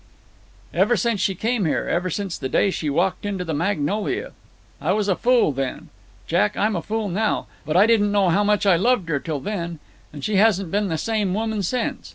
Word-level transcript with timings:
"Ever 0.73 0.97
since 0.97 1.21
she 1.21 1.35
came 1.35 1.65
here; 1.65 1.87
ever 1.87 2.09
since 2.09 2.35
the 2.35 2.49
day 2.49 2.71
she 2.71 2.89
walked 2.89 3.23
into 3.23 3.45
the 3.45 3.53
Magnolia. 3.53 4.31
I 4.81 4.93
was 4.93 5.07
a 5.07 5.15
fool 5.15 5.51
then; 5.51 5.89
Jack, 6.25 6.57
I'm 6.57 6.75
a 6.75 6.81
fool 6.81 7.07
now; 7.07 7.45
but 7.67 7.77
I 7.77 7.85
didn't 7.85 8.11
know 8.11 8.29
how 8.29 8.43
much 8.43 8.65
I 8.65 8.77
loved 8.77 9.09
her 9.09 9.19
till 9.19 9.39
then. 9.39 9.77
And 10.11 10.25
she 10.25 10.37
hasn't 10.37 10.71
been 10.71 10.87
the 10.87 10.97
same 10.97 11.35
woman 11.35 11.61
since. 11.61 12.09